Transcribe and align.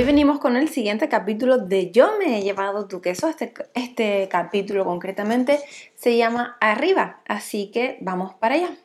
Hoy 0.00 0.06
venimos 0.06 0.38
con 0.38 0.56
el 0.56 0.70
siguiente 0.70 1.10
capítulo 1.10 1.58
de 1.58 1.90
Yo 1.90 2.16
me 2.18 2.38
he 2.38 2.42
llevado 2.42 2.88
tu 2.88 3.02
queso. 3.02 3.28
Este, 3.28 3.52
este 3.74 4.28
capítulo 4.30 4.86
concretamente 4.86 5.58
se 5.94 6.16
llama 6.16 6.56
Arriba, 6.58 7.20
así 7.28 7.70
que 7.70 7.98
vamos 8.00 8.32
para 8.32 8.54
allá. 8.54 8.78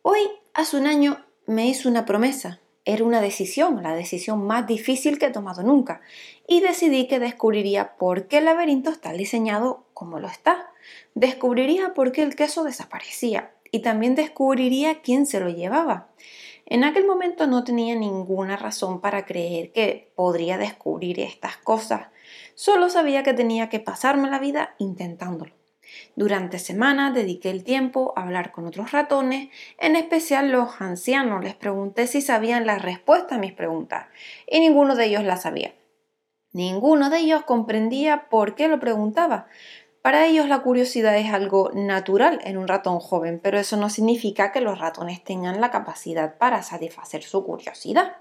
Hoy, 0.00 0.20
hace 0.54 0.78
un 0.78 0.86
año, 0.86 1.22
me 1.44 1.66
hizo 1.66 1.86
una 1.86 2.06
promesa. 2.06 2.60
Era 2.86 3.04
una 3.04 3.20
decisión, 3.20 3.82
la 3.82 3.94
decisión 3.94 4.46
más 4.46 4.66
difícil 4.66 5.18
que 5.18 5.26
he 5.26 5.30
tomado 5.30 5.62
nunca. 5.62 6.00
Y 6.48 6.60
decidí 6.60 7.08
que 7.08 7.18
descubriría 7.18 7.98
por 7.98 8.26
qué 8.26 8.38
el 8.38 8.46
laberinto 8.46 8.88
está 8.88 9.12
diseñado 9.12 9.84
como 9.92 10.18
lo 10.18 10.28
está. 10.28 10.70
Descubriría 11.14 11.92
por 11.92 12.10
qué 12.10 12.22
el 12.22 12.36
queso 12.36 12.64
desaparecía. 12.64 13.50
Y 13.70 13.80
también 13.80 14.14
descubriría 14.14 15.02
quién 15.02 15.26
se 15.26 15.40
lo 15.40 15.50
llevaba. 15.50 16.08
En 16.66 16.84
aquel 16.84 17.06
momento 17.06 17.46
no 17.46 17.64
tenía 17.64 17.94
ninguna 17.94 18.56
razón 18.56 19.00
para 19.00 19.26
creer 19.26 19.72
que 19.72 20.12
podría 20.14 20.58
descubrir 20.58 21.20
estas 21.20 21.56
cosas. 21.56 22.08
Solo 22.54 22.88
sabía 22.88 23.22
que 23.22 23.34
tenía 23.34 23.68
que 23.68 23.80
pasarme 23.80 24.30
la 24.30 24.38
vida 24.38 24.74
intentándolo. 24.78 25.54
Durante 26.16 26.58
semanas 26.58 27.14
dediqué 27.14 27.50
el 27.50 27.64
tiempo 27.64 28.14
a 28.16 28.22
hablar 28.22 28.52
con 28.52 28.66
otros 28.66 28.92
ratones, 28.92 29.48
en 29.78 29.96
especial 29.96 30.50
los 30.50 30.80
ancianos. 30.80 31.42
Les 31.42 31.54
pregunté 31.54 32.06
si 32.06 32.22
sabían 32.22 32.66
la 32.66 32.78
respuesta 32.78 33.34
a 33.34 33.38
mis 33.38 33.52
preguntas 33.52 34.06
y 34.48 34.60
ninguno 34.60 34.94
de 34.94 35.06
ellos 35.06 35.24
la 35.24 35.36
sabía. 35.36 35.74
Ninguno 36.52 37.08
de 37.08 37.18
ellos 37.18 37.44
comprendía 37.44 38.28
por 38.28 38.54
qué 38.54 38.68
lo 38.68 38.78
preguntaba, 38.78 39.46
para 40.02 40.26
ellos 40.26 40.48
la 40.48 40.62
curiosidad 40.62 41.16
es 41.16 41.32
algo 41.32 41.70
natural 41.74 42.40
en 42.44 42.58
un 42.58 42.66
ratón 42.66 42.98
joven, 42.98 43.40
pero 43.40 43.58
eso 43.58 43.76
no 43.76 43.88
significa 43.88 44.50
que 44.50 44.60
los 44.60 44.80
ratones 44.80 45.22
tengan 45.22 45.60
la 45.60 45.70
capacidad 45.70 46.36
para 46.38 46.62
satisfacer 46.64 47.22
su 47.22 47.44
curiosidad. 47.44 48.16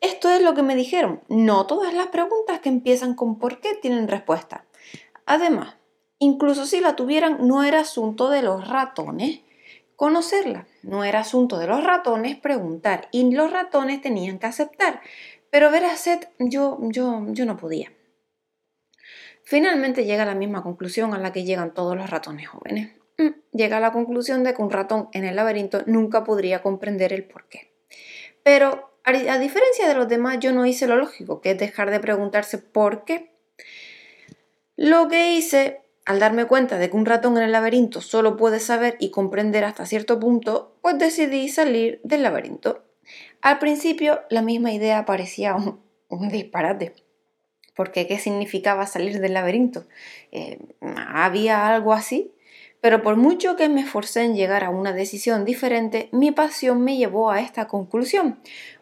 Esto 0.00 0.30
es 0.30 0.40
lo 0.40 0.54
que 0.54 0.62
me 0.62 0.76
dijeron. 0.76 1.22
No 1.28 1.66
todas 1.66 1.92
las 1.94 2.06
preguntas 2.08 2.60
que 2.60 2.68
empiezan 2.68 3.14
con 3.14 3.38
por 3.38 3.60
qué 3.60 3.74
tienen 3.74 4.06
respuesta. 4.06 4.64
Además, 5.26 5.74
incluso 6.20 6.64
si 6.64 6.80
la 6.80 6.94
tuvieran, 6.94 7.46
no 7.46 7.64
era 7.64 7.80
asunto 7.80 8.30
de 8.30 8.42
los 8.42 8.68
ratones 8.68 9.40
conocerla. 9.96 10.66
No 10.82 11.02
era 11.02 11.20
asunto 11.20 11.58
de 11.58 11.66
los 11.66 11.82
ratones 11.82 12.36
preguntar 12.36 13.08
y 13.10 13.32
los 13.32 13.50
ratones 13.52 14.00
tenían 14.00 14.38
que 14.38 14.46
aceptar. 14.46 15.00
Pero 15.50 15.70
ver 15.70 15.86
a 15.86 15.96
Seth 15.96 16.28
yo, 16.38 16.78
yo, 16.82 17.22
yo 17.28 17.46
no 17.46 17.56
podía. 17.56 17.90
Finalmente 19.44 20.06
llega 20.06 20.22
a 20.22 20.26
la 20.26 20.34
misma 20.34 20.62
conclusión 20.62 21.14
a 21.14 21.18
la 21.18 21.32
que 21.32 21.44
llegan 21.44 21.74
todos 21.74 21.96
los 21.96 22.08
ratones 22.08 22.48
jóvenes. 22.48 22.92
Mm, 23.18 23.28
llega 23.52 23.76
a 23.76 23.80
la 23.80 23.92
conclusión 23.92 24.42
de 24.42 24.54
que 24.54 24.62
un 24.62 24.70
ratón 24.70 25.08
en 25.12 25.24
el 25.24 25.36
laberinto 25.36 25.82
nunca 25.86 26.24
podría 26.24 26.62
comprender 26.62 27.12
el 27.12 27.24
por 27.24 27.46
qué. 27.48 27.70
Pero 28.42 28.90
a 29.04 29.38
diferencia 29.38 29.86
de 29.86 29.94
los 29.94 30.08
demás, 30.08 30.38
yo 30.40 30.52
no 30.52 30.64
hice 30.64 30.86
lo 30.86 30.96
lógico, 30.96 31.42
que 31.42 31.50
es 31.50 31.58
dejar 31.58 31.90
de 31.90 32.00
preguntarse 32.00 32.56
por 32.56 33.04
qué. 33.04 33.34
Lo 34.76 35.08
que 35.08 35.34
hice 35.34 35.82
al 36.06 36.20
darme 36.20 36.46
cuenta 36.46 36.78
de 36.78 36.90
que 36.90 36.96
un 36.96 37.06
ratón 37.06 37.36
en 37.36 37.44
el 37.44 37.52
laberinto 37.52 38.00
solo 38.00 38.36
puede 38.36 38.60
saber 38.60 38.96
y 38.98 39.10
comprender 39.10 39.64
hasta 39.64 39.86
cierto 39.86 40.18
punto, 40.18 40.76
pues 40.80 40.98
decidí 40.98 41.48
salir 41.48 42.00
del 42.02 42.22
laberinto. 42.22 42.82
Al 43.42 43.58
principio 43.58 44.22
la 44.30 44.40
misma 44.40 44.72
idea 44.72 45.04
parecía 45.04 45.54
un 45.54 46.28
disparate 46.28 46.94
porque 47.74 48.06
qué 48.06 48.18
significaba 48.18 48.86
salir 48.86 49.20
del 49.20 49.34
laberinto. 49.34 49.84
Eh, 50.32 50.58
había 50.80 51.66
algo 51.66 51.92
así, 51.92 52.32
pero 52.80 53.02
por 53.02 53.16
mucho 53.16 53.56
que 53.56 53.68
me 53.68 53.80
esforcé 53.80 54.22
en 54.22 54.36
llegar 54.36 54.64
a 54.64 54.70
una 54.70 54.92
decisión 54.92 55.44
diferente, 55.44 56.08
mi 56.12 56.32
pasión 56.32 56.82
me 56.82 56.96
llevó 56.96 57.30
a 57.30 57.40
esta 57.40 57.66
conclusión. 57.66 58.38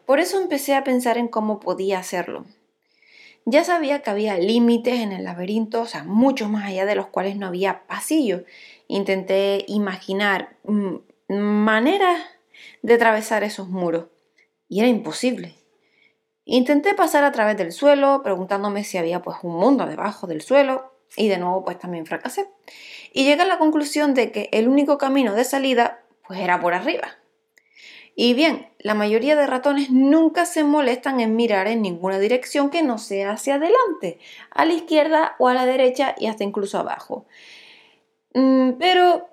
Por 0.07 0.19
eso 0.19 0.41
empecé 0.41 0.75
a 0.75 0.85
pensar 0.85 1.19
en 1.19 1.29
cómo 1.29 1.61
podía 1.61 1.99
hacerlo. 1.99 2.45
Ya 3.45 3.65
sabía 3.65 4.03
que 4.03 4.11
había 4.11 4.39
límites 4.39 5.01
en 5.01 5.13
el 5.13 5.25
laberinto, 5.25 5.83
o 5.83 5.87
sea, 5.87 6.05
muchos 6.05 6.49
más 6.49 6.65
allá 6.65 6.87
de 6.87 6.95
los 6.95 7.09
cuales 7.09 7.37
no 7.37 7.47
había 7.47 7.87
pasillo. 7.87 8.45
Intenté 8.89 9.65
imaginar 9.67 10.57
mm, 10.65 10.97
maneras 11.29 12.23
de 12.83 12.95
atravesar 12.95 13.43
esos 13.43 13.69
muros 13.69 14.07
y 14.69 14.81
era 14.81 14.89
imposible. 14.89 15.55
Intenté 16.45 16.95
pasar 16.95 17.25
a 17.25 17.33
través 17.33 17.57
del 17.57 17.73
suelo, 17.73 18.23
preguntándome 18.23 18.85
si 18.85 18.99
había 18.99 19.23
pues 19.23 19.39
un 19.43 19.55
mundo 19.55 19.87
debajo 19.87 20.27
del 20.27 20.43
suelo, 20.43 20.93
y 21.17 21.29
de 21.29 21.39
nuevo 21.39 21.65
pues 21.65 21.79
también 21.79 22.07
fracasé. 22.07 22.49
Y 23.13 23.25
llegué 23.25 23.43
a 23.43 23.47
la 23.47 23.59
conclusión 23.59 24.15
de 24.15 24.33
que 24.33 24.49
el 24.53 24.69
único 24.69 24.99
camino 24.99 25.35
de 25.35 25.45
salida 25.45 26.01
pues 26.27 26.41
era 26.41 26.61
por 26.61 26.75
arriba. 26.75 27.09
Y 28.15 28.35
bien, 28.35 28.69
la 28.79 28.95
mayoría 28.95 29.37
de 29.37 29.47
ratones 29.47 29.91
nunca 29.91 30.45
se 30.45 30.65
molestan 30.65 31.21
en 31.21 31.35
mirar 31.35 31.67
en 31.67 31.81
ninguna 31.81 32.19
dirección 32.19 32.69
que 32.69 32.83
no 32.83 32.99
sea 32.99 33.33
hacia 33.33 33.55
adelante, 33.55 34.19
a 34.51 34.65
la 34.67 34.75
izquierda 34.75 35.35
o 35.39 35.49
a 35.49 35.55
la 35.55 35.65
derecha 35.65 36.15
y 36.19 36.27
hasta 36.27 36.45
incluso 36.45 36.79
abajo. 36.79 37.27
Mm, 38.35 38.73
pero 38.79 39.29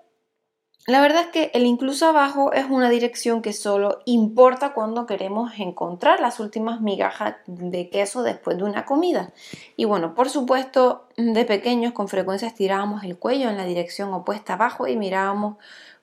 la 0.90 1.02
verdad 1.02 1.22
es 1.22 1.28
que 1.28 1.52
el 1.54 1.66
incluso 1.66 2.08
abajo 2.08 2.52
es 2.54 2.66
una 2.70 2.90
dirección 2.90 3.42
que 3.42 3.54
solo 3.54 4.02
importa 4.06 4.74
cuando 4.74 5.06
queremos 5.06 5.54
encontrar 5.58 6.20
las 6.20 6.40
últimas 6.40 6.82
migajas 6.82 7.36
de 7.46 7.90
queso 7.90 8.24
después 8.24 8.58
de 8.58 8.64
una 8.64 8.86
comida. 8.86 9.32
Y 9.76 9.86
bueno, 9.86 10.16
por 10.16 10.30
supuesto, 10.30 11.08
de 11.18 11.46
pequeños 11.46 11.94
con 11.94 12.08
frecuencia 12.08 12.48
estirábamos 12.48 13.04
el 13.04 13.18
cuello 13.18 13.50
en 13.50 13.58
la 13.58 13.66
dirección 13.66 14.14
opuesta 14.14 14.54
abajo 14.54 14.88
y 14.88 14.96
mirábamos 14.96 15.58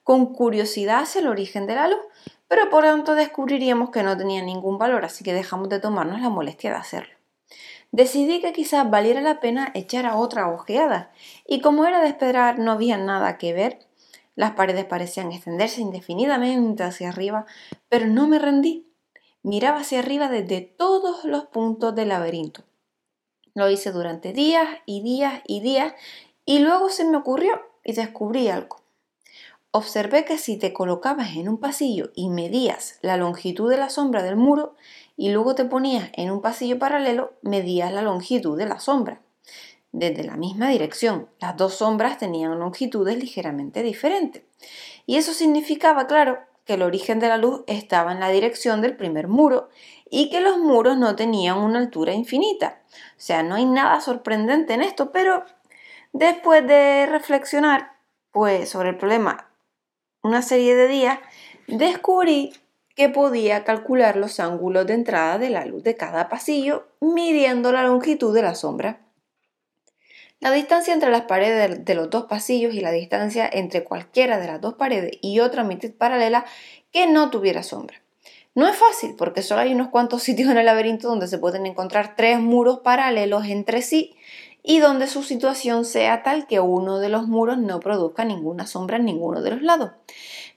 con 0.04 0.26
curiosidad 0.26 1.00
hacia 1.00 1.20
el 1.20 1.26
origen 1.26 1.66
de 1.66 1.74
la 1.74 1.88
luz, 1.88 2.00
pero 2.46 2.70
por 2.70 2.84
tanto 2.84 3.14
descubriríamos 3.14 3.90
que 3.90 4.04
no 4.04 4.16
tenía 4.16 4.42
ningún 4.42 4.78
valor, 4.78 5.04
así 5.04 5.24
que 5.24 5.34
dejamos 5.34 5.68
de 5.68 5.80
tomarnos 5.80 6.20
la 6.20 6.28
molestia 6.28 6.70
de 6.70 6.76
hacerlo. 6.76 7.14
Decidí 7.92 8.40
que 8.40 8.52
quizás 8.52 8.88
valiera 8.88 9.20
la 9.20 9.40
pena 9.40 9.70
echar 9.74 10.06
a 10.06 10.16
otra 10.16 10.48
ojeada, 10.48 11.10
y 11.46 11.60
como 11.60 11.86
era 11.86 12.00
de 12.00 12.08
esperar 12.08 12.58
no 12.58 12.72
había 12.72 12.98
nada 12.98 13.38
que 13.38 13.52
ver, 13.52 13.85
las 14.36 14.52
paredes 14.52 14.84
parecían 14.84 15.32
extenderse 15.32 15.80
indefinidamente 15.80 16.84
hacia 16.84 17.08
arriba, 17.08 17.46
pero 17.88 18.06
no 18.06 18.28
me 18.28 18.38
rendí. 18.38 18.86
Miraba 19.42 19.80
hacia 19.80 20.00
arriba 20.00 20.28
desde 20.28 20.60
todos 20.60 21.24
los 21.24 21.46
puntos 21.46 21.94
del 21.94 22.08
laberinto. 22.08 22.62
Lo 23.54 23.70
hice 23.70 23.92
durante 23.92 24.34
días 24.34 24.68
y 24.84 25.02
días 25.02 25.40
y 25.46 25.60
días 25.60 25.94
y 26.44 26.58
luego 26.58 26.90
se 26.90 27.04
me 27.04 27.16
ocurrió 27.16 27.62
y 27.82 27.94
descubrí 27.94 28.48
algo. 28.48 28.76
Observé 29.70 30.26
que 30.26 30.36
si 30.36 30.58
te 30.58 30.72
colocabas 30.72 31.36
en 31.36 31.48
un 31.48 31.58
pasillo 31.58 32.10
y 32.14 32.28
medías 32.28 32.98
la 33.00 33.16
longitud 33.16 33.70
de 33.70 33.78
la 33.78 33.88
sombra 33.88 34.22
del 34.22 34.36
muro 34.36 34.74
y 35.16 35.30
luego 35.30 35.54
te 35.54 35.64
ponías 35.64 36.10
en 36.12 36.30
un 36.30 36.42
pasillo 36.42 36.78
paralelo, 36.78 37.32
medías 37.40 37.92
la 37.92 38.02
longitud 38.02 38.58
de 38.58 38.66
la 38.66 38.80
sombra 38.80 39.22
desde 39.98 40.24
la 40.24 40.36
misma 40.36 40.68
dirección. 40.68 41.28
Las 41.40 41.56
dos 41.56 41.76
sombras 41.76 42.18
tenían 42.18 42.58
longitudes 42.58 43.16
ligeramente 43.16 43.82
diferentes. 43.82 44.42
Y 45.06 45.16
eso 45.16 45.32
significaba, 45.32 46.06
claro, 46.06 46.38
que 46.66 46.74
el 46.74 46.82
origen 46.82 47.18
de 47.18 47.28
la 47.28 47.38
luz 47.38 47.62
estaba 47.66 48.12
en 48.12 48.20
la 48.20 48.28
dirección 48.28 48.82
del 48.82 48.96
primer 48.96 49.26
muro 49.26 49.70
y 50.10 50.28
que 50.28 50.40
los 50.40 50.58
muros 50.58 50.98
no 50.98 51.16
tenían 51.16 51.58
una 51.58 51.78
altura 51.78 52.12
infinita. 52.12 52.82
O 52.92 53.20
sea, 53.20 53.42
no 53.42 53.54
hay 53.54 53.64
nada 53.64 54.00
sorprendente 54.02 54.74
en 54.74 54.82
esto, 54.82 55.12
pero 55.12 55.44
después 56.12 56.66
de 56.66 57.06
reflexionar 57.06 57.92
pues, 58.32 58.68
sobre 58.68 58.90
el 58.90 58.98
problema 58.98 59.48
una 60.22 60.42
serie 60.42 60.74
de 60.74 60.88
días, 60.88 61.20
descubrí 61.68 62.52
que 62.94 63.08
podía 63.08 63.64
calcular 63.64 64.16
los 64.16 64.40
ángulos 64.40 64.86
de 64.86 64.94
entrada 64.94 65.38
de 65.38 65.50
la 65.50 65.64
luz 65.64 65.82
de 65.84 65.96
cada 65.96 66.28
pasillo 66.28 66.86
midiendo 67.00 67.72
la 67.72 67.84
longitud 67.84 68.34
de 68.34 68.42
la 68.42 68.54
sombra. 68.54 69.05
La 70.38 70.50
distancia 70.50 70.92
entre 70.92 71.10
las 71.10 71.22
paredes 71.22 71.84
de 71.84 71.94
los 71.94 72.10
dos 72.10 72.24
pasillos 72.24 72.74
y 72.74 72.80
la 72.80 72.90
distancia 72.90 73.48
entre 73.50 73.84
cualquiera 73.84 74.38
de 74.38 74.46
las 74.46 74.60
dos 74.60 74.74
paredes 74.74 75.12
y 75.22 75.40
otra 75.40 75.64
mitad 75.64 75.90
paralela 75.92 76.44
que 76.92 77.06
no 77.06 77.30
tuviera 77.30 77.62
sombra. 77.62 78.02
No 78.54 78.66
es 78.66 78.76
fácil 78.76 79.14
porque 79.16 79.42
solo 79.42 79.62
hay 79.62 79.72
unos 79.72 79.88
cuantos 79.88 80.22
sitios 80.24 80.50
en 80.50 80.58
el 80.58 80.66
laberinto 80.66 81.08
donde 81.08 81.26
se 81.26 81.38
pueden 81.38 81.64
encontrar 81.64 82.16
tres 82.16 82.38
muros 82.38 82.80
paralelos 82.80 83.46
entre 83.46 83.80
sí 83.80 84.14
y 84.62 84.78
donde 84.80 85.06
su 85.06 85.22
situación 85.22 85.84
sea 85.84 86.22
tal 86.22 86.46
que 86.46 86.60
uno 86.60 86.98
de 86.98 87.08
los 87.08 87.28
muros 87.28 87.56
no 87.56 87.80
produzca 87.80 88.24
ninguna 88.24 88.66
sombra 88.66 88.96
en 88.96 89.06
ninguno 89.06 89.40
de 89.40 89.50
los 89.52 89.62
lados. 89.62 89.92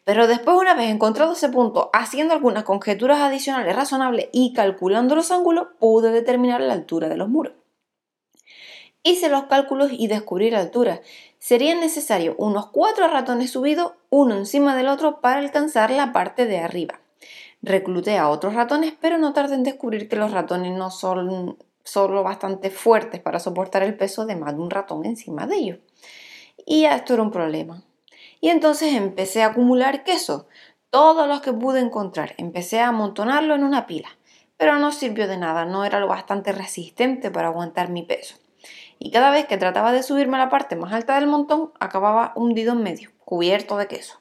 Pero 0.03 0.27
después, 0.27 0.57
una 0.57 0.73
vez 0.73 0.89
encontrado 0.89 1.33
ese 1.33 1.49
punto, 1.49 1.91
haciendo 1.93 2.33
algunas 2.33 2.63
conjeturas 2.63 3.19
adicionales 3.19 3.75
razonables 3.75 4.27
y 4.33 4.53
calculando 4.53 5.15
los 5.15 5.29
ángulos, 5.29 5.67
pude 5.77 6.11
determinar 6.11 6.61
la 6.61 6.73
altura 6.73 7.07
de 7.07 7.17
los 7.17 7.29
muros. 7.29 7.53
Hice 9.01 9.29
los 9.29 9.45
cálculos 9.45 9.91
y 9.93 10.07
descubrí 10.07 10.51
la 10.51 10.59
altura. 10.59 11.01
Serían 11.37 11.79
necesarios 11.79 12.35
unos 12.37 12.67
cuatro 12.67 13.07
ratones 13.07 13.51
subidos 13.51 13.93
uno 14.09 14.35
encima 14.35 14.75
del 14.75 14.89
otro 14.89 15.21
para 15.21 15.39
alcanzar 15.39 15.89
la 15.89 16.11
parte 16.11 16.45
de 16.45 16.59
arriba. 16.59 16.99
Recluté 17.61 18.17
a 18.17 18.29
otros 18.29 18.53
ratones, 18.53 18.93
pero 18.99 19.17
no 19.17 19.31
tardé 19.31 19.55
en 19.55 19.63
descubrir 19.63 20.09
que 20.09 20.17
los 20.17 20.31
ratones 20.31 20.73
no 20.77 20.91
son 20.91 21.57
solo 21.83 22.23
bastante 22.23 22.69
fuertes 22.69 23.21
para 23.21 23.39
soportar 23.39 23.83
el 23.83 23.95
peso 23.95 24.25
de 24.25 24.35
más 24.35 24.55
de 24.55 24.61
un 24.61 24.69
ratón 24.69 25.05
encima 25.05 25.47
de 25.47 25.55
ellos. 25.55 25.79
Y 26.65 26.85
esto 26.85 27.13
era 27.13 27.23
un 27.23 27.31
problema. 27.31 27.81
Y 28.41 28.49
entonces 28.49 28.93
empecé 28.93 29.43
a 29.43 29.47
acumular 29.47 30.03
queso, 30.03 30.47
todos 30.89 31.27
los 31.27 31.41
que 31.41 31.53
pude 31.53 31.79
encontrar. 31.79 32.35
Empecé 32.37 32.79
a 32.79 32.89
amontonarlo 32.89 33.55
en 33.55 33.63
una 33.63 33.87
pila. 33.87 34.09
pero 34.57 34.77
no 34.77 34.91
sirvió 34.91 35.25
de 35.29 35.37
nada, 35.37 35.63
no 35.63 35.85
era 35.85 36.01
lo 36.01 36.07
bastante 36.07 36.51
resistente 36.51 37.31
para 37.31 37.47
aguantar 37.47 37.89
mi 37.89 38.03
peso. 38.03 38.35
Y 38.99 39.11
cada 39.11 39.31
vez 39.31 39.47
que 39.47 39.57
trataba 39.57 39.93
de 39.93 40.03
subirme 40.03 40.35
a 40.35 40.39
la 40.39 40.49
parte 40.49 40.75
más 40.75 40.91
alta 40.93 41.15
del 41.15 41.27
montón, 41.27 41.71
acababa 41.79 42.33
hundido 42.35 42.73
en 42.73 42.83
medio, 42.83 43.11
cubierto 43.23 43.77
de 43.77 43.87
queso. 43.87 44.19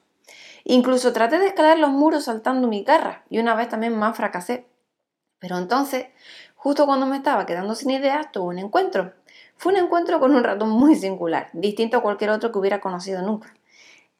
Incluso 0.63 1.13
traté 1.13 1.37
de 1.37 1.47
escalar 1.47 1.77
los 1.77 1.91
muros 1.91 2.25
saltando 2.25 2.67
mi 2.67 2.83
garra 2.83 3.23
y 3.29 3.39
una 3.39 3.55
vez 3.55 3.67
también 3.69 3.97
más 3.97 4.15
fracasé. 4.15 4.67
Pero 5.39 5.57
entonces, 5.57 6.07
justo 6.55 6.85
cuando 6.85 7.05
me 7.05 7.17
estaba 7.17 7.45
quedando 7.45 7.75
sin 7.75 7.91
ideas, 7.91 8.31
tuve 8.31 8.47
un 8.47 8.59
encuentro. 8.59 9.13
Fue 9.57 9.73
un 9.73 9.79
encuentro 9.79 10.19
con 10.21 10.33
un 10.33 10.43
ratón 10.43 10.69
muy 10.69 10.95
singular, 10.95 11.49
distinto 11.51 11.97
a 11.97 12.01
cualquier 12.01 12.29
otro 12.29 12.51
que 12.51 12.59
hubiera 12.59 12.79
conocido 12.79 13.21
nunca. 13.21 13.53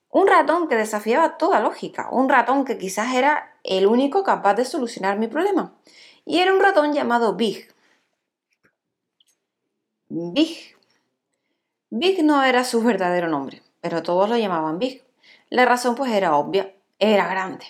Un 0.10 0.28
ratón 0.28 0.68
que 0.68 0.76
desafiaba 0.76 1.38
toda 1.38 1.60
lógica, 1.60 2.10
un 2.12 2.28
ratón 2.28 2.66
que 2.66 2.78
quizás 2.78 3.14
era 3.14 3.54
el 3.64 3.86
único 3.88 4.24
capaz 4.24 4.56
de 4.56 4.66
solucionar 4.66 5.20
mi 5.20 5.28
problema. 5.28 5.76
Y 6.26 6.40
era 6.40 6.54
un 6.54 6.60
ratón 6.60 6.94
llamado 6.94 7.36
Big. 7.36 7.74
Big. 10.12 10.76
Big 11.92 12.24
no 12.24 12.44
era 12.44 12.64
su 12.64 12.82
verdadero 12.82 13.28
nombre, 13.28 13.62
pero 13.80 14.02
todos 14.02 14.28
lo 14.28 14.38
llamaban 14.38 14.80
Big. 14.80 15.04
La 15.52 15.66
razón 15.66 15.94
pues 15.94 16.12
era 16.12 16.36
obvia, 16.36 16.74
era 16.98 17.28
grande. 17.28 17.68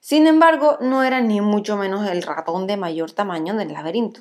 Sin 0.00 0.26
embargo, 0.26 0.78
no 0.80 1.04
era 1.04 1.20
ni 1.20 1.42
mucho 1.42 1.76
menos 1.76 2.08
el 2.08 2.22
ratón 2.22 2.66
de 2.66 2.78
mayor 2.78 3.12
tamaño 3.12 3.54
del 3.54 3.74
laberinto. 3.74 4.20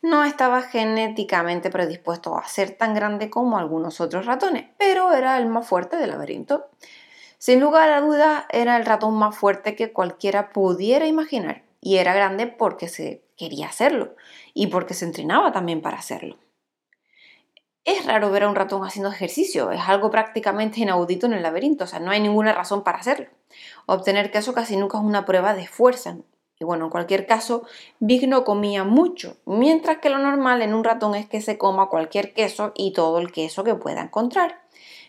No 0.00 0.22
estaba 0.22 0.62
genéticamente 0.62 1.70
predispuesto 1.70 2.38
a 2.38 2.46
ser 2.46 2.70
tan 2.70 2.94
grande 2.94 3.30
como 3.30 3.58
algunos 3.58 4.00
otros 4.00 4.24
ratones, 4.24 4.66
pero 4.78 5.12
era 5.12 5.36
el 5.38 5.46
más 5.46 5.66
fuerte 5.66 5.96
del 5.96 6.10
laberinto. 6.10 6.68
Sin 7.38 7.58
lugar 7.58 7.90
a 7.90 8.00
dudas, 8.00 8.44
era 8.50 8.76
el 8.76 8.86
ratón 8.86 9.14
más 9.14 9.36
fuerte 9.36 9.74
que 9.74 9.92
cualquiera 9.92 10.50
pudiera 10.50 11.08
imaginar, 11.08 11.64
y 11.80 11.96
era 11.96 12.14
grande 12.14 12.46
porque 12.46 12.86
se 12.86 13.24
quería 13.36 13.66
hacerlo, 13.66 14.14
y 14.54 14.68
porque 14.68 14.94
se 14.94 15.04
entrenaba 15.04 15.50
también 15.50 15.82
para 15.82 15.98
hacerlo. 15.98 16.36
Es 17.84 18.06
raro 18.06 18.30
ver 18.30 18.44
a 18.44 18.48
un 18.48 18.54
ratón 18.54 18.84
haciendo 18.84 19.10
ejercicio, 19.10 19.72
es 19.72 19.80
algo 19.88 20.08
prácticamente 20.10 20.80
inaudito 20.80 21.26
en 21.26 21.32
el 21.32 21.42
laberinto, 21.42 21.82
o 21.82 21.86
sea, 21.88 21.98
no 21.98 22.12
hay 22.12 22.20
ninguna 22.20 22.52
razón 22.52 22.84
para 22.84 22.98
hacerlo. 22.98 23.26
Obtener 23.86 24.30
queso 24.30 24.54
casi 24.54 24.76
nunca 24.76 24.98
es 24.98 25.04
una 25.04 25.24
prueba 25.24 25.52
de 25.54 25.66
fuerza. 25.66 26.16
Y 26.60 26.64
bueno, 26.64 26.84
en 26.84 26.90
cualquier 26.92 27.26
caso, 27.26 27.64
Big 27.98 28.28
no 28.28 28.44
comía 28.44 28.84
mucho, 28.84 29.36
mientras 29.46 29.98
que 29.98 30.10
lo 30.10 30.18
normal 30.18 30.62
en 30.62 30.74
un 30.74 30.84
ratón 30.84 31.16
es 31.16 31.28
que 31.28 31.40
se 31.40 31.58
coma 31.58 31.88
cualquier 31.88 32.34
queso 32.34 32.70
y 32.76 32.92
todo 32.92 33.18
el 33.18 33.32
queso 33.32 33.64
que 33.64 33.74
pueda 33.74 34.02
encontrar. 34.02 34.62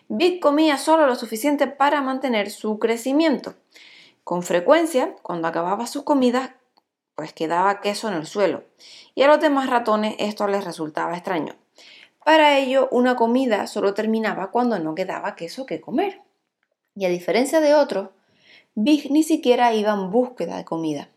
Big 0.08 0.40
comía 0.40 0.80
solo 0.80 1.06
lo 1.06 1.16
suficiente 1.16 1.68
para 1.68 2.02
mantener 2.02 2.50
su 2.50 2.80
crecimiento. 2.80 3.54
Con 4.24 4.42
frecuencia, 4.42 5.16
cuando 5.22 5.48
acababa 5.48 5.86
sus 5.86 6.02
comidas, 6.02 6.50
pues 7.14 7.34
quedaba 7.34 7.81
queso 7.81 8.08
en 8.08 8.16
el 8.16 8.25
suelo. 8.25 8.64
Y 9.14 9.22
a 9.22 9.28
los 9.28 9.40
demás 9.40 9.70
ratones 9.70 10.16
esto 10.18 10.48
les 10.48 10.66
resultaba 10.66 11.14
extraño. 11.14 11.56
Para 12.25 12.58
ello, 12.58 12.88
una 12.92 13.16
comida 13.16 13.68
solo 13.68 13.94
terminaba 13.94 14.52
cuando 14.52 14.80
no 14.80 14.96
quedaba 14.96 15.36
queso 15.36 15.66
que 15.66 15.81
comer. 15.81 16.22
Y 16.96 17.06
a 17.06 17.10
diferencia 17.10 17.60
de 17.60 17.75
otros, 17.75 18.10
Big 18.75 19.12
ni 19.12 19.24
siquiera 19.24 19.74
iba 19.74 19.94
en 19.94 20.10
búsqueda 20.10 20.58
de 20.58 20.66
comida. 20.66 21.10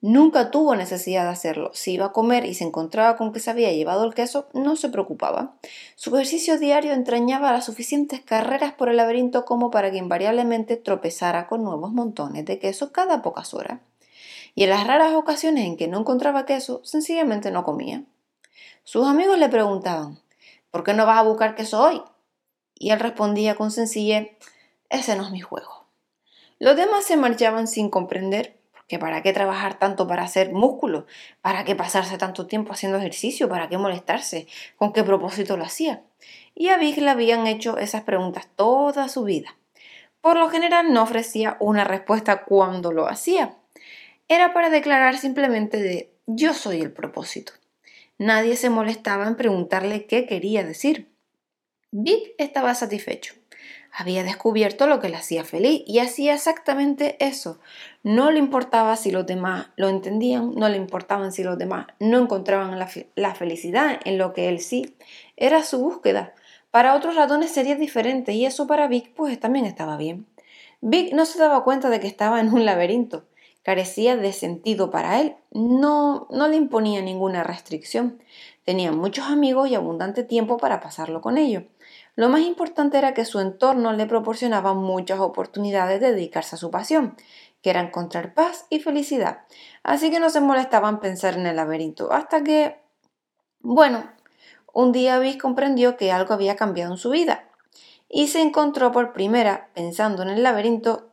Nunca 0.00 0.52
tuvo 0.52 0.76
necesidad 0.76 1.24
de 1.24 1.30
hacerlo. 1.30 1.70
Si 1.74 1.94
iba 1.94 2.06
a 2.06 2.12
comer 2.12 2.44
y 2.44 2.54
se 2.54 2.62
encontraba 2.62 3.16
con 3.16 3.32
que 3.32 3.40
se 3.40 3.50
había 3.50 3.72
llevado 3.72 4.04
el 4.04 4.14
queso, 4.14 4.48
no 4.54 4.76
se 4.76 4.90
preocupaba. 4.90 5.56
Su 5.96 6.14
ejercicio 6.14 6.56
diario 6.56 6.92
entrañaba 6.92 7.52
las 7.52 7.66
suficientes 7.66 8.20
carreras 8.20 8.72
por 8.72 8.88
el 8.88 8.96
laberinto 8.96 9.44
como 9.44 9.72
para 9.72 9.90
que 9.90 9.96
invariablemente 9.96 10.76
tropezara 10.76 11.48
con 11.48 11.64
nuevos 11.64 11.92
montones 11.92 12.44
de 12.44 12.60
queso 12.60 12.92
cada 12.92 13.22
pocas 13.22 13.54
horas. 13.54 13.80
Y 14.54 14.62
en 14.62 14.70
las 14.70 14.86
raras 14.86 15.14
ocasiones 15.14 15.66
en 15.66 15.76
que 15.76 15.88
no 15.88 15.98
encontraba 15.98 16.46
queso, 16.46 16.80
sencillamente 16.84 17.50
no 17.50 17.64
comía. 17.64 18.04
Sus 18.84 19.06
amigos 19.06 19.36
le 19.38 19.48
preguntaban, 19.48 20.20
¿por 20.70 20.84
qué 20.84 20.94
no 20.94 21.06
vas 21.06 21.18
a 21.18 21.22
buscar 21.22 21.54
queso 21.54 21.82
hoy? 21.82 22.02
Y 22.74 22.90
él 22.90 23.00
respondía 23.00 23.54
con 23.54 23.70
sencillez, 23.70 24.30
ese 24.88 25.16
no 25.16 25.24
es 25.24 25.30
mi 25.30 25.40
juego. 25.40 25.86
Los 26.58 26.76
demás 26.76 27.04
se 27.04 27.16
marchaban 27.16 27.66
sin 27.66 27.90
comprender 27.90 28.58
que 28.88 28.98
para 28.98 29.22
qué 29.22 29.32
trabajar 29.32 29.78
tanto 29.78 30.08
para 30.08 30.24
hacer 30.24 30.52
músculo, 30.52 31.06
para 31.42 31.64
qué 31.64 31.76
pasarse 31.76 32.16
tanto 32.16 32.46
tiempo 32.46 32.72
haciendo 32.72 32.98
ejercicio, 32.98 33.48
para 33.48 33.68
qué 33.68 33.76
molestarse, 33.76 34.48
con 34.76 34.92
qué 34.92 35.04
propósito 35.04 35.56
lo 35.56 35.64
hacía. 35.64 36.02
Y 36.54 36.70
a 36.70 36.78
Big 36.78 36.98
le 36.98 37.10
habían 37.10 37.46
hecho 37.46 37.78
esas 37.78 38.02
preguntas 38.02 38.48
toda 38.56 39.08
su 39.08 39.24
vida. 39.24 39.56
Por 40.20 40.38
lo 40.38 40.48
general 40.48 40.92
no 40.92 41.02
ofrecía 41.02 41.56
una 41.60 41.84
respuesta 41.84 42.44
cuando 42.44 42.90
lo 42.90 43.08
hacía. 43.08 43.54
Era 44.26 44.52
para 44.52 44.70
declarar 44.70 45.18
simplemente 45.18 45.80
de 45.80 46.10
yo 46.26 46.54
soy 46.54 46.80
el 46.80 46.90
propósito. 46.90 47.52
Nadie 48.18 48.56
se 48.56 48.68
molestaba 48.68 49.28
en 49.28 49.36
preguntarle 49.36 50.06
qué 50.06 50.26
quería 50.26 50.64
decir. 50.64 51.14
Vic 51.92 52.34
estaba 52.38 52.74
satisfecho. 52.74 53.34
Había 53.92 54.24
descubierto 54.24 54.88
lo 54.88 54.98
que 54.98 55.08
le 55.08 55.16
hacía 55.16 55.44
feliz 55.44 55.82
y 55.86 56.00
hacía 56.00 56.34
exactamente 56.34 57.16
eso. 57.24 57.60
No 58.02 58.32
le 58.32 58.40
importaba 58.40 58.96
si 58.96 59.12
los 59.12 59.24
demás 59.24 59.68
lo 59.76 59.88
entendían, 59.88 60.52
no 60.56 60.68
le 60.68 60.76
importaban 60.76 61.30
si 61.30 61.44
los 61.44 61.56
demás 61.58 61.86
no 62.00 62.18
encontraban 62.18 62.76
la, 63.14 63.34
felicidad 63.34 64.00
en 64.04 64.18
lo 64.18 64.32
que 64.34 64.48
él 64.48 64.58
sí. 64.58 64.96
Era 65.36 65.62
su 65.62 65.78
búsqueda. 65.78 66.34
Para 66.72 66.96
otros 66.96 67.14
ratones 67.14 67.52
sería 67.52 67.76
diferente 67.76 68.32
y 68.32 68.46
eso 68.46 68.66
para 68.66 68.88
Vic 68.88 69.14
pues 69.14 69.38
también 69.38 69.64
estaba 69.64 69.96
bien. 69.96 70.26
Vic 70.80 71.12
no 71.14 71.24
se 71.24 71.38
daba 71.38 71.62
cuenta 71.62 71.88
de 71.88 72.00
que 72.00 72.08
estaba 72.08 72.40
en 72.40 72.52
un 72.52 72.64
laberinto 72.66 73.28
carecía 73.68 74.16
de 74.16 74.32
sentido 74.32 74.90
para 74.90 75.20
él, 75.20 75.36
no, 75.50 76.26
no 76.30 76.48
le 76.48 76.56
imponía 76.56 77.02
ninguna 77.02 77.44
restricción. 77.44 78.18
Tenía 78.64 78.92
muchos 78.92 79.26
amigos 79.26 79.68
y 79.68 79.74
abundante 79.74 80.24
tiempo 80.24 80.56
para 80.56 80.80
pasarlo 80.80 81.20
con 81.20 81.36
ellos. 81.36 81.64
Lo 82.16 82.30
más 82.30 82.40
importante 82.40 82.96
era 82.96 83.12
que 83.12 83.26
su 83.26 83.40
entorno 83.40 83.92
le 83.92 84.06
proporcionaba 84.06 84.72
muchas 84.72 85.20
oportunidades 85.20 86.00
de 86.00 86.12
dedicarse 86.12 86.56
a 86.56 86.58
su 86.58 86.70
pasión, 86.70 87.14
que 87.60 87.68
era 87.68 87.82
encontrar 87.82 88.32
paz 88.32 88.64
y 88.70 88.80
felicidad. 88.80 89.40
Así 89.82 90.10
que 90.10 90.18
no 90.18 90.30
se 90.30 90.40
molestaba 90.40 90.88
en 90.88 91.00
pensar 91.00 91.34
en 91.34 91.46
el 91.46 91.56
laberinto, 91.56 92.10
hasta 92.10 92.42
que, 92.42 92.80
bueno, 93.60 94.10
un 94.72 94.92
día 94.92 95.18
Bis 95.18 95.36
comprendió 95.36 95.98
que 95.98 96.10
algo 96.10 96.32
había 96.32 96.56
cambiado 96.56 96.92
en 96.92 96.98
su 96.98 97.10
vida 97.10 97.50
y 98.08 98.28
se 98.28 98.40
encontró 98.40 98.92
por 98.92 99.12
primera, 99.12 99.68
pensando 99.74 100.22
en 100.22 100.30
el 100.30 100.42
laberinto, 100.42 101.07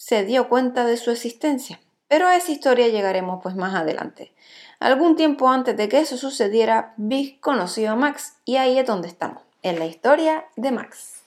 se 0.00 0.24
dio 0.24 0.48
cuenta 0.48 0.86
de 0.86 0.96
su 0.96 1.10
existencia. 1.10 1.78
Pero 2.08 2.26
a 2.26 2.34
esa 2.34 2.52
historia 2.52 2.88
llegaremos 2.88 3.42
pues 3.42 3.54
más 3.54 3.74
adelante. 3.74 4.32
Algún 4.78 5.14
tiempo 5.14 5.50
antes 5.50 5.76
de 5.76 5.90
que 5.90 5.98
eso 5.98 6.16
sucediera, 6.16 6.94
Big 6.96 7.38
conoció 7.40 7.90
a 7.90 7.96
Max 7.96 8.38
y 8.46 8.56
ahí 8.56 8.78
es 8.78 8.86
donde 8.86 9.08
estamos, 9.08 9.42
en 9.60 9.78
la 9.78 9.84
historia 9.84 10.46
de 10.56 10.72
Max. 10.72 11.20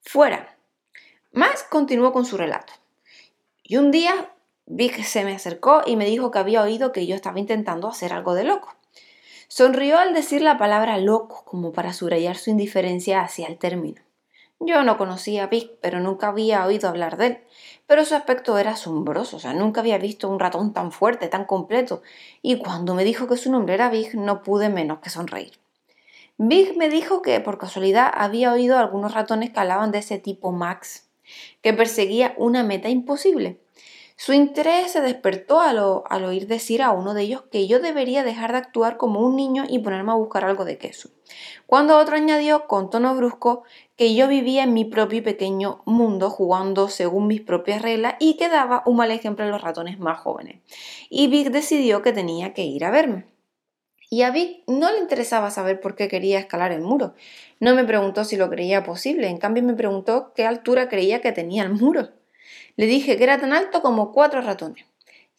Fuera. 0.00 0.56
Max 1.30 1.66
continuó 1.68 2.14
con 2.14 2.24
su 2.24 2.38
relato. 2.38 2.72
Y 3.62 3.76
un 3.76 3.90
día 3.90 4.32
Big 4.64 5.04
se 5.04 5.22
me 5.22 5.34
acercó 5.34 5.82
y 5.84 5.96
me 5.96 6.06
dijo 6.06 6.30
que 6.30 6.38
había 6.38 6.62
oído 6.62 6.92
que 6.92 7.06
yo 7.06 7.14
estaba 7.14 7.38
intentando 7.38 7.88
hacer 7.88 8.14
algo 8.14 8.32
de 8.32 8.44
loco. 8.44 8.74
Sonrió 9.48 9.98
al 9.98 10.14
decir 10.14 10.40
la 10.40 10.56
palabra 10.56 10.96
loco 10.96 11.44
como 11.44 11.72
para 11.72 11.92
subrayar 11.92 12.38
su 12.38 12.48
indiferencia 12.48 13.20
hacia 13.20 13.48
el 13.48 13.58
término. 13.58 14.07
Yo 14.60 14.82
no 14.82 14.98
conocía 14.98 15.44
a 15.44 15.46
Vic, 15.46 15.70
pero 15.80 16.00
nunca 16.00 16.28
había 16.28 16.66
oído 16.66 16.88
hablar 16.88 17.16
de 17.16 17.26
él. 17.26 17.38
Pero 17.86 18.04
su 18.04 18.14
aspecto 18.14 18.58
era 18.58 18.72
asombroso, 18.72 19.36
o 19.36 19.40
sea, 19.40 19.54
nunca 19.54 19.80
había 19.80 19.98
visto 19.98 20.28
un 20.28 20.40
ratón 20.40 20.72
tan 20.72 20.90
fuerte, 20.90 21.28
tan 21.28 21.44
completo. 21.44 22.02
Y 22.42 22.58
cuando 22.58 22.94
me 22.94 23.04
dijo 23.04 23.28
que 23.28 23.36
su 23.36 23.52
nombre 23.52 23.74
era 23.74 23.88
Big, 23.88 24.14
no 24.16 24.42
pude 24.42 24.68
menos 24.68 24.98
que 24.98 25.10
sonreír. 25.10 25.52
Big 26.38 26.76
me 26.76 26.88
dijo 26.88 27.22
que 27.22 27.40
por 27.40 27.58
casualidad 27.58 28.10
había 28.12 28.52
oído 28.52 28.78
algunos 28.78 29.14
ratones 29.14 29.50
que 29.50 29.60
hablaban 29.60 29.92
de 29.92 29.98
ese 29.98 30.18
tipo 30.18 30.52
Max, 30.52 31.08
que 31.62 31.72
perseguía 31.72 32.34
una 32.36 32.62
meta 32.62 32.88
imposible. 32.88 33.58
Su 34.20 34.32
interés 34.32 34.90
se 34.90 35.00
despertó 35.00 35.60
al, 35.60 35.78
oír 36.24 36.48
decir 36.48 36.82
a 36.82 36.90
uno 36.90 37.14
de 37.14 37.22
ellos 37.22 37.42
que 37.52 37.68
yo 37.68 37.78
debería 37.78 38.24
dejar 38.24 38.50
de 38.50 38.58
actuar 38.58 38.96
como 38.96 39.20
un 39.20 39.36
niño 39.36 39.64
y 39.68 39.78
ponerme 39.78 40.10
a 40.10 40.16
buscar 40.16 40.44
algo 40.44 40.64
de 40.64 40.76
queso. 40.76 41.10
Cuando 41.66 41.96
otro 41.96 42.16
añadió 42.16 42.66
con 42.66 42.90
tono 42.90 43.14
brusco 43.14 43.62
que 43.96 44.16
yo 44.16 44.26
vivía 44.26 44.64
en 44.64 44.74
mi 44.74 44.84
propio 44.84 45.22
pequeño 45.22 45.82
mundo 45.84 46.30
jugando 46.30 46.88
según 46.88 47.28
mis 47.28 47.42
propias 47.42 47.80
reglas 47.80 48.16
y 48.18 48.36
que 48.36 48.48
daba 48.48 48.82
un 48.86 48.96
mal 48.96 49.12
ejemplo 49.12 49.44
a 49.44 49.48
los 49.48 49.62
ratones 49.62 50.00
más 50.00 50.18
jóvenes. 50.18 50.62
Y 51.08 51.28
Vic 51.28 51.50
decidió 51.50 52.02
que 52.02 52.12
tenía 52.12 52.54
que 52.54 52.64
ir 52.64 52.84
a 52.84 52.90
verme. 52.90 53.26
Y 54.10 54.22
a 54.22 54.32
Vic 54.32 54.64
no 54.66 54.90
le 54.90 54.98
interesaba 54.98 55.52
saber 55.52 55.80
por 55.80 55.94
qué 55.94 56.08
quería 56.08 56.40
escalar 56.40 56.72
el 56.72 56.80
muro. 56.80 57.14
No 57.60 57.72
me 57.76 57.84
preguntó 57.84 58.24
si 58.24 58.36
lo 58.36 58.50
creía 58.50 58.82
posible, 58.82 59.28
en 59.28 59.38
cambio 59.38 59.62
me 59.62 59.74
preguntó 59.74 60.32
qué 60.34 60.44
altura 60.44 60.88
creía 60.88 61.20
que 61.20 61.30
tenía 61.30 61.62
el 61.62 61.70
muro. 61.70 62.17
Le 62.78 62.86
dije 62.86 63.16
que 63.16 63.24
era 63.24 63.40
tan 63.40 63.52
alto 63.52 63.82
como 63.82 64.12
cuatro 64.12 64.40
ratones. 64.40 64.86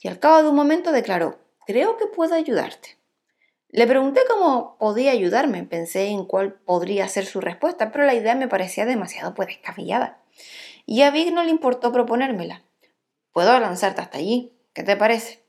Y 0.01 0.10
al 0.10 0.19
cabo 0.19 0.43
de 0.43 0.50
un 0.50 0.58
momento 0.58 0.91
declaró, 0.91 1.39
creo 1.65 1.96
que 1.96 2.05
puedo 2.05 2.36
ayudarte. 2.36 2.98
Le 3.69 3.88
pregunté 3.88 4.19
cómo 4.29 4.75
podía 4.77 5.12
ayudarme, 5.12 5.63
pensé 5.63 6.08
en 6.08 6.25
cuál 6.25 6.55
podría 6.55 7.08
ser 7.08 7.25
su 7.25 7.39
respuesta, 7.39 7.93
pero 7.93 8.03
la 8.03 8.13
idea 8.13 8.36
me 8.36 8.50
parecía 8.50 8.86
demasiado 8.86 9.36
pues. 9.36 9.58
Y 10.86 11.01
a 11.01 11.12
Vic 11.12 11.31
no 11.31 11.46
le 11.46 11.51
importó 11.51 11.93
proponérmela. 11.93 12.62
Puedo 13.31 13.58
lanzarte 13.58 14.01
hasta 14.01 14.17
allí, 14.17 14.51
¿qué 14.74 14.84
te 14.84 14.98
parece? 14.98 15.41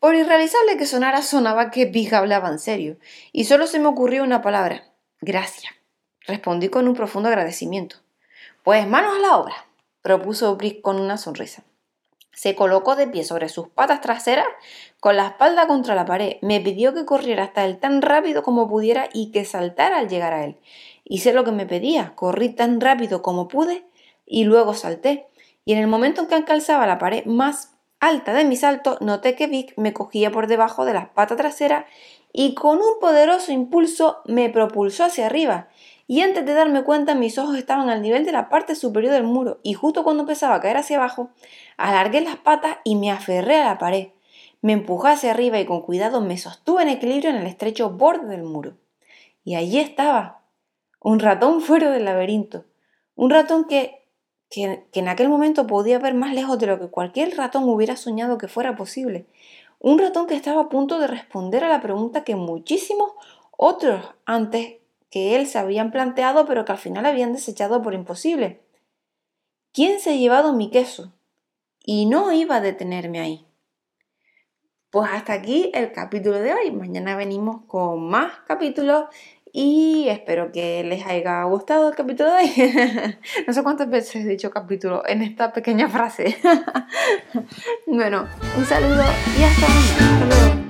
Por 0.00 0.14
irrealizable 0.14 0.78
que 0.78 0.86
sonara, 0.86 1.20
sonaba 1.20 1.70
que 1.70 1.84
Big 1.84 2.14
hablaba 2.14 2.48
en 2.48 2.58
serio, 2.58 2.96
y 3.32 3.44
solo 3.44 3.66
se 3.66 3.80
me 3.80 3.88
ocurrió 3.88 4.24
una 4.24 4.40
palabra, 4.40 4.94
gracias. 5.20 5.74
Respondí 6.26 6.70
con 6.70 6.88
un 6.88 6.94
profundo 6.94 7.28
agradecimiento. 7.28 7.96
Pues 8.62 8.88
manos 8.88 9.16
a 9.16 9.20
la 9.20 9.36
obra, 9.36 9.65
propuso 10.06 10.54
Brick 10.54 10.82
con 10.82 11.00
una 11.00 11.16
sonrisa. 11.16 11.64
Se 12.32 12.54
colocó 12.54 12.94
de 12.94 13.08
pie 13.08 13.24
sobre 13.24 13.48
sus 13.48 13.66
patas 13.66 14.00
traseras, 14.00 14.46
con 15.00 15.16
la 15.16 15.26
espalda 15.26 15.66
contra 15.66 15.96
la 15.96 16.04
pared. 16.04 16.36
Me 16.42 16.60
pidió 16.60 16.94
que 16.94 17.04
corriera 17.04 17.42
hasta 17.42 17.64
él 17.64 17.78
tan 17.78 18.02
rápido 18.02 18.44
como 18.44 18.68
pudiera 18.68 19.08
y 19.12 19.32
que 19.32 19.44
saltara 19.44 19.98
al 19.98 20.08
llegar 20.08 20.32
a 20.32 20.44
él. 20.44 20.60
Hice 21.02 21.32
lo 21.32 21.42
que 21.42 21.50
me 21.50 21.66
pedía, 21.66 22.12
corrí 22.14 22.50
tan 22.50 22.80
rápido 22.80 23.20
como 23.20 23.48
pude 23.48 23.84
y 24.24 24.44
luego 24.44 24.74
salté. 24.74 25.26
Y 25.64 25.72
en 25.72 25.80
el 25.80 25.88
momento 25.88 26.20
en 26.20 26.28
que 26.28 26.36
alcanzaba 26.36 26.86
la 26.86 26.98
pared 26.98 27.24
más 27.24 27.72
alta 27.98 28.32
de 28.32 28.44
mi 28.44 28.54
salto, 28.54 28.98
noté 29.00 29.34
que 29.34 29.48
Vic 29.48 29.74
me 29.76 29.92
cogía 29.92 30.30
por 30.30 30.46
debajo 30.46 30.84
de 30.84 30.92
las 30.92 31.08
patas 31.08 31.36
traseras 31.36 31.86
y 32.32 32.54
con 32.54 32.78
un 32.78 33.00
poderoso 33.00 33.52
impulso 33.52 34.18
me 34.26 34.50
propulsó 34.50 35.04
hacia 35.04 35.26
arriba. 35.26 35.68
Y 36.06 36.20
antes 36.20 36.46
de 36.46 36.54
darme 36.54 36.84
cuenta, 36.84 37.14
mis 37.14 37.38
ojos 37.38 37.56
estaban 37.56 37.88
al 37.88 38.02
nivel 38.02 38.24
de 38.24 38.32
la 38.32 38.48
parte 38.48 38.74
superior 38.74 39.12
del 39.12 39.24
muro, 39.24 39.58
y 39.62 39.74
justo 39.74 40.04
cuando 40.04 40.22
empezaba 40.22 40.54
a 40.54 40.60
caer 40.60 40.76
hacia 40.76 40.98
abajo, 40.98 41.30
alargué 41.76 42.20
las 42.20 42.36
patas 42.36 42.78
y 42.84 42.96
me 42.96 43.10
aferré 43.10 43.56
a 43.56 43.64
la 43.64 43.78
pared. 43.78 44.08
Me 44.62 44.72
empujé 44.72 45.08
hacia 45.08 45.30
arriba 45.30 45.58
y 45.58 45.66
con 45.66 45.82
cuidado 45.82 46.20
me 46.20 46.38
sostuve 46.38 46.82
en 46.82 46.88
equilibrio 46.88 47.30
en 47.30 47.36
el 47.36 47.46
estrecho 47.46 47.90
borde 47.90 48.28
del 48.28 48.42
muro. 48.42 48.76
Y 49.44 49.54
allí 49.56 49.78
estaba, 49.78 50.42
un 51.00 51.18
ratón 51.18 51.60
fuera 51.62 51.90
del 51.90 52.04
laberinto. 52.04 52.64
Un 53.14 53.30
ratón 53.30 53.64
que 53.64 54.06
que, 54.50 54.84
en 54.92 55.08
aquel 55.08 55.28
momento 55.28 55.66
podía 55.66 55.98
ver 55.98 56.14
más 56.14 56.32
lejos 56.32 56.58
de 56.58 56.66
lo 56.66 56.78
que 56.78 56.88
cualquier 56.88 57.36
ratón 57.36 57.68
hubiera 57.68 57.96
soñado 57.96 58.38
que 58.38 58.48
fuera 58.48 58.76
posible. 58.76 59.26
Un 59.78 59.98
ratón 59.98 60.26
que 60.26 60.34
estaba 60.34 60.62
a 60.62 60.68
punto 60.68 60.98
de 60.98 61.06
responder 61.06 61.64
a 61.64 61.68
la 61.68 61.80
pregunta 61.80 62.24
que 62.24 62.36
muchísimos 62.36 63.12
otros 63.56 64.02
antes 64.24 64.76
que 65.10 65.36
él 65.36 65.46
se 65.46 65.58
habían 65.58 65.90
planteado, 65.90 66.46
pero 66.46 66.64
que 66.64 66.72
al 66.72 66.78
final 66.78 67.06
habían 67.06 67.32
desechado 67.32 67.82
por 67.82 67.94
imposible. 67.94 68.62
¿Quién 69.72 70.00
se 70.00 70.10
ha 70.10 70.16
llevado 70.16 70.52
mi 70.52 70.70
queso? 70.70 71.12
Y 71.84 72.06
no 72.06 72.32
iba 72.32 72.56
a 72.56 72.60
detenerme 72.60 73.20
ahí. 73.20 73.46
Pues 74.90 75.10
hasta 75.12 75.34
aquí 75.34 75.70
el 75.74 75.92
capítulo 75.92 76.38
de 76.38 76.54
hoy. 76.54 76.70
Mañana 76.70 77.16
venimos 77.16 77.62
con 77.66 78.08
más 78.08 78.32
capítulos 78.46 79.04
y 79.52 80.08
espero 80.08 80.52
que 80.52 80.84
les 80.84 81.06
haya 81.06 81.44
gustado 81.44 81.88
el 81.88 81.94
capítulo 81.94 82.30
de 82.30 82.36
hoy. 82.36 83.16
no 83.46 83.52
sé 83.52 83.62
cuántas 83.62 83.88
veces 83.88 84.24
he 84.24 84.28
dicho 84.28 84.50
capítulo 84.50 85.02
en 85.06 85.22
esta 85.22 85.52
pequeña 85.52 85.88
frase. 85.88 86.36
bueno, 87.86 88.26
un 88.56 88.64
saludo 88.64 89.02
y 89.38 89.42
hasta 89.42 89.66
mañana. 89.68 90.65